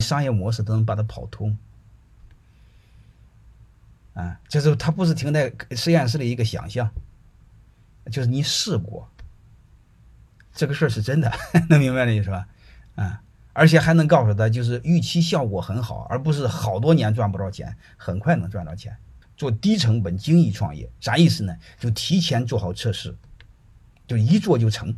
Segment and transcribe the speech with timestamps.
[0.00, 1.56] 商业模式都能把它跑通。
[4.14, 6.90] 啊，就是它不是停在实验室的一个想象，
[8.10, 9.08] 就是你试过，
[10.52, 11.32] 这个事儿是真的，
[11.70, 12.48] 能明白这意思吧？
[12.96, 18.96] 啊，而且还能告诉他，就是预期效果很好，而不是好多年赚不着钱，很快能赚到钱。
[19.36, 21.56] 做低成本精益创业，啥意思呢？
[21.78, 23.16] 就提前做好测试，
[24.06, 24.94] 就一做就成。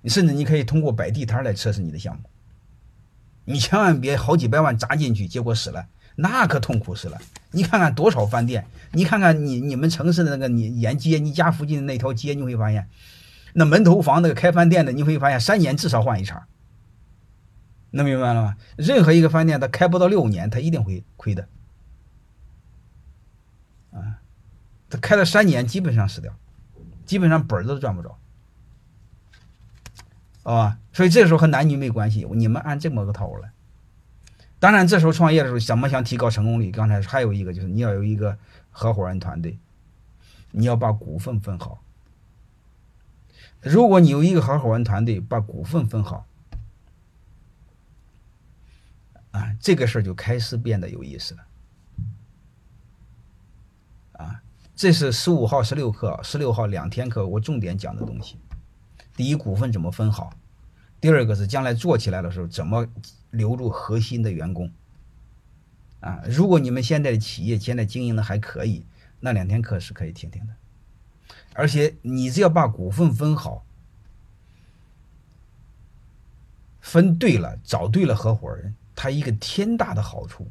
[0.00, 2.22] 你甚至你可以通过摆地摊来测试你的项目，
[3.44, 5.86] 你千万别好几百万砸进去，结果死了。
[6.14, 7.18] 那可痛苦死了！
[7.52, 12.90] 你看看多少饭店，你看看你你们城市的那个你沿街，你家附近的那条街，你会发现，
[13.54, 16.46] 那门头房那个开饭店的，你会发现三年至少换一茬。
[17.92, 18.56] 能明白了吗？
[18.76, 21.48] 任何一个饭店，它开不到六年，它一定会亏的。
[23.90, 24.20] 啊，
[24.90, 26.34] 他开了三年，基本上死掉，
[27.06, 28.18] 基本上本儿都赚不着，
[30.42, 30.78] 好吧？
[30.92, 33.52] 所以这时候和男女没关系，你们按这么个套路来。
[34.58, 36.70] 当然，这时候创业的时候，怎么想提高成功率？
[36.70, 38.38] 刚才还有一个就是你要有一个
[38.70, 39.58] 合伙人团队，
[40.52, 41.82] 你要把股份分好。
[43.60, 46.26] 如果你有一个合伙人团队，把股份分好，
[49.32, 51.42] 啊，这个事儿就开始变得有意思了。
[54.12, 54.42] 啊，
[54.76, 58.36] 这是十五号、十六课、十六号两天课我重点讲的东西。
[59.16, 60.30] 第一，股份怎么分好；
[61.02, 62.88] 第二个是将来做起来的时候怎么。
[63.32, 64.70] 留住核心的员工，
[66.00, 68.84] 啊，如果你们现在的企业现在经营的还可以，
[69.20, 70.52] 那两天课是可以听听的。
[71.54, 73.64] 而且你只要把股份分好，
[76.82, 80.46] 分对了，找对了合伙人，他一个天大的好处，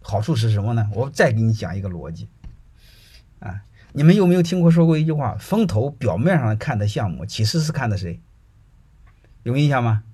[0.00, 0.88] 好处是什么呢？
[0.94, 2.28] 我再给你讲一个逻辑，
[3.40, 5.34] 啊，你们有没有听过说过一句话？
[5.34, 8.20] 风投表面上看的项目，其实是看的谁？
[9.42, 10.04] 有印象吗？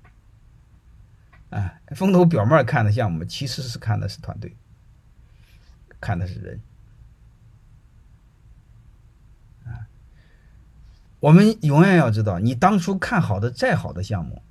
[1.51, 4.55] 哎，风投表面看的项目，其实是看的是团队，
[5.99, 6.61] 看的是人。
[9.65, 9.89] 啊，
[11.19, 14.43] 我们永远要知道，你当初看好的再好的项目，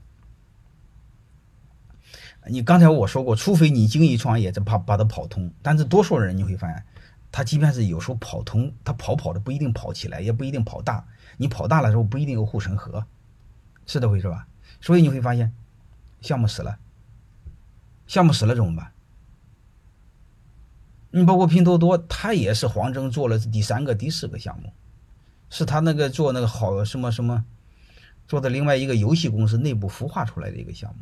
[2.49, 5.53] 你刚才我说过，除非你精益创业，这怕把它跑通。
[5.63, 6.85] 但是多数人你会发现，
[7.31, 11.07] 他即便是有时候跑通，他跑跑的不一定跑起来，也不一定跑大。
[11.37, 13.07] 你跑大了之后，不一定有护城河，
[13.87, 14.49] 是这回事吧？
[14.81, 15.53] 所以你会发现，
[16.21, 16.79] 项目死了。
[18.07, 18.93] 项目死了怎么办？
[21.11, 24.73] 你包括拼多多，他也是黄峥做了第三个、第四个项目，
[25.51, 27.45] 是他那个做那个好什么什么
[28.27, 31.01] 做的另外一个游戏公司内部孵化出来的一个项目。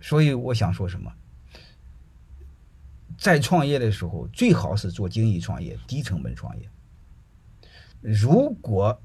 [0.00, 1.12] 所以我想说什么，
[3.16, 6.68] 在创业的时候最好是做精益创业、低成本创业。
[8.00, 9.00] 如果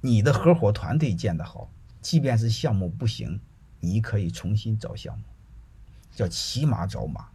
[0.00, 1.70] 你的合伙团队建得好，
[2.04, 3.40] 即便是项目不行。
[3.80, 5.24] 你可以重新找项目，
[6.14, 7.28] 叫骑马找马。